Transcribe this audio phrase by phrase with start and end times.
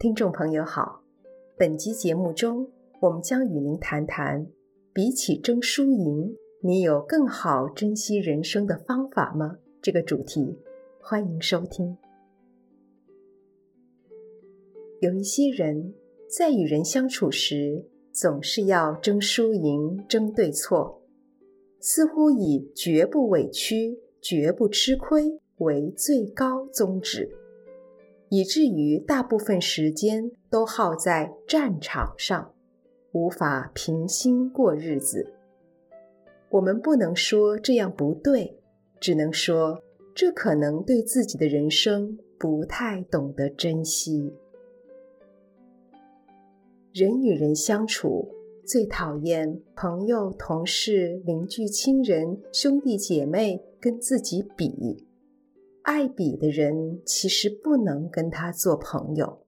[0.00, 1.02] 听众朋友好，
[1.58, 2.66] 本集节目中，
[3.02, 4.46] 我们将与您谈谈：
[4.94, 9.58] 比起争输赢，你有更好珍惜人生的方法吗？
[9.82, 10.58] 这个主题，
[11.02, 11.98] 欢迎收听。
[15.02, 15.92] 有一些人
[16.34, 21.02] 在与人相处时，总是要争输赢、争对错，
[21.78, 27.36] 似乎以绝不委屈、绝不吃亏为最高宗旨。
[28.30, 32.54] 以至于大部分时间都耗在战场上，
[33.12, 35.34] 无法平心过日子。
[36.50, 38.56] 我们不能说这样不对，
[39.00, 39.82] 只能说
[40.14, 44.32] 这可能对自己的人生不太懂得珍惜。
[46.92, 48.28] 人与人相处，
[48.64, 55.06] 最讨厌朋友、同事、邻居、亲人、兄弟姐妹跟自己比。
[55.82, 59.46] 爱比的人其实不能跟他做朋友，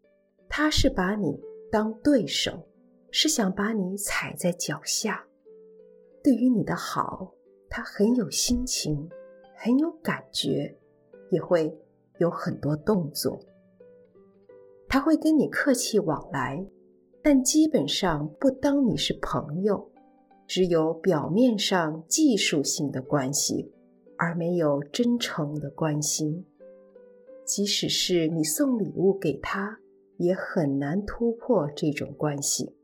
[0.49, 1.39] 他是把你
[1.71, 2.67] 当对手，
[3.11, 5.27] 是想把你踩在脚下。
[6.23, 7.35] 对于你的好，
[7.69, 9.09] 他很有心情，
[9.57, 10.77] 很有感觉，
[11.31, 11.77] 也会
[12.19, 13.39] 有很多动作。
[14.89, 16.67] 他会跟你客气往来，
[17.23, 19.91] 但基本上不当你是朋友，
[20.47, 23.73] 只有表面上技术性的关系。
[24.25, 26.47] 而没有真诚的关心，
[27.45, 29.81] 即使是你送礼物给他，
[30.17, 32.77] 也很难突破这种关系。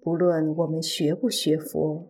[0.00, 2.08] 不论我们学不学佛，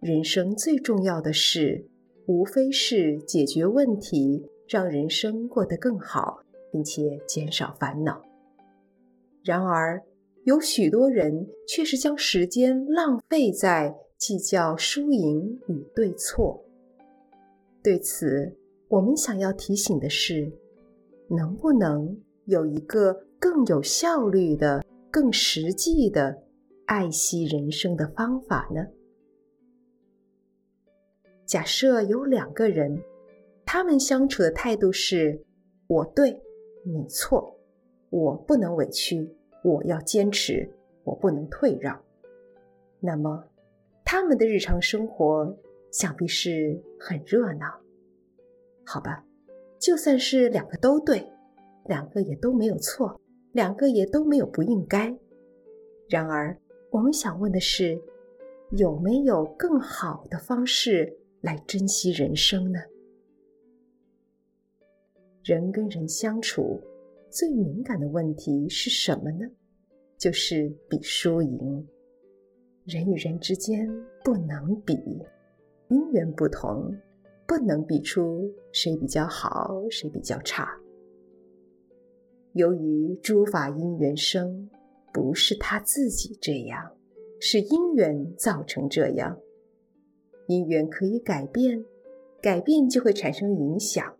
[0.00, 1.86] 人生最重要的事，
[2.24, 6.40] 无非是解决问题，让人生过得更好，
[6.72, 8.22] 并且减少烦恼。
[9.44, 10.02] 然而，
[10.44, 16.62] 有许多人却是将时间浪费在计较输赢与对错，
[17.82, 18.54] 对此，
[18.88, 20.52] 我们想要提醒的是：
[21.26, 26.42] 能不能有一个更有效率的、更实际的
[26.84, 28.86] 爱惜人生的方法呢？
[31.46, 33.02] 假设有两个人，
[33.64, 35.42] 他们相处的态度是
[35.88, 36.38] “我对，
[36.84, 37.56] 你错”，
[38.10, 40.70] 我不能委屈，我要坚持，
[41.04, 41.98] 我不能退让，
[43.00, 43.42] 那么，
[44.12, 45.56] 他们的日常生活
[45.92, 47.80] 想必是很热闹，
[48.84, 49.24] 好吧？
[49.78, 51.24] 就算是两个都对，
[51.84, 53.20] 两个也都没有错，
[53.52, 55.16] 两个也都没有不应该。
[56.08, 56.58] 然而，
[56.90, 58.02] 我们想问的是，
[58.70, 62.80] 有没有更好的方式来珍惜人生呢？
[65.44, 66.80] 人跟人相处
[67.30, 69.46] 最敏感的问题是什么呢？
[70.18, 71.86] 就是比输赢。
[72.84, 73.88] 人与人之间
[74.24, 74.94] 不能比，
[75.88, 76.92] 因缘不同，
[77.46, 80.68] 不能比出谁比较好，谁比较差。
[82.52, 84.68] 由于诸法因缘生，
[85.12, 86.96] 不是他自己这样，
[87.38, 89.38] 是因缘造成这样。
[90.46, 91.84] 因缘可以改变，
[92.42, 94.16] 改变就会产生影响。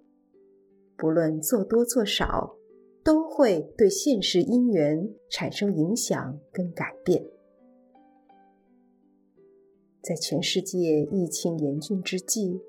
[0.97, 2.55] 不论做多做少，
[3.03, 7.25] 都会对现实因缘产生影响跟改变。
[10.03, 12.61] 在全世界疫情严峻之际，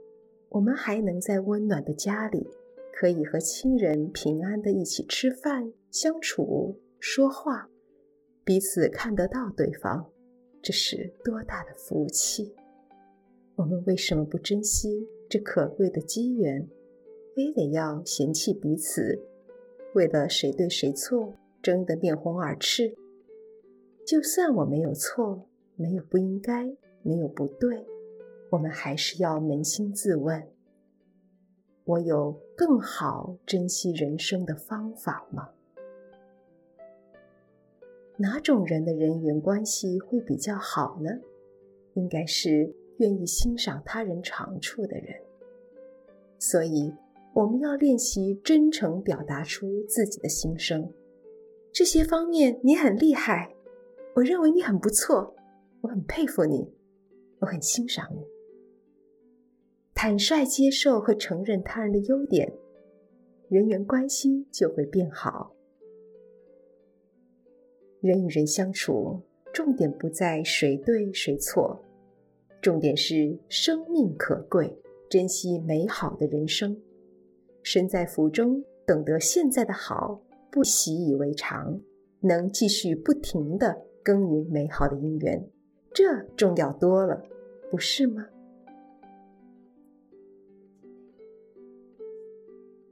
[0.50, 2.46] 我们还能在温暖的家里，
[2.94, 7.70] 可以和亲人平安的一起吃饭、相处、说话，
[8.44, 10.06] 彼此看得到对方，
[10.62, 12.54] 这是多大的福气！
[13.56, 16.68] 我们为什么不珍惜这可贵的机缘，
[17.36, 19.18] 非得要嫌弃彼此，
[19.94, 22.94] 为了谁对谁错争得面红耳赤？
[24.06, 26.76] 就算我没有错，没有不应该。
[27.04, 27.86] 没有不对，
[28.50, 30.48] 我们还是要扪心自问：
[31.84, 35.50] 我有更好珍惜人生的方法吗？
[38.18, 41.10] 哪种人的人缘关系会比较好呢？
[41.96, 45.20] 应该是愿意欣赏他人长处的人。
[46.38, 46.94] 所以，
[47.34, 50.94] 我们要练习真诚表达出自己的心声。
[51.74, 53.56] 这些方面你很厉害，
[54.16, 55.34] 我认为你很不错，
[55.82, 56.72] 我很佩服你。
[57.42, 58.22] 我很欣赏你，
[59.96, 62.54] 坦率接受和承认他人的优点，
[63.50, 65.52] 人缘关系就会变好。
[68.00, 69.20] 人与人相处，
[69.52, 71.84] 重点不在谁对谁错，
[72.62, 74.80] 重点是生命可贵，
[75.10, 76.80] 珍惜美好的人生。
[77.64, 80.22] 身在福中，懂得现在的好，
[80.52, 81.82] 不习以为常，
[82.20, 85.44] 能继续不停地耕耘美好的姻缘。
[85.94, 87.22] 这重要多了，
[87.70, 88.26] 不是吗？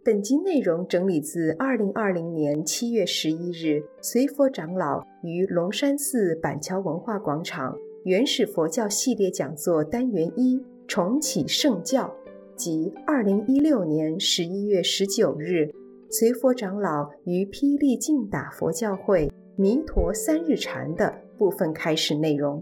[0.03, 12.13] 本集内容整理自二零二零年七月十一日随佛长老于龙山寺板桥文化广场原始佛教系列讲座单元一重启圣教，
[12.57, 15.69] 及二零一六年十一月十九日
[16.09, 22.61] 随佛长老于霹雳净打佛教会弥陀三日禅的部分开始内容。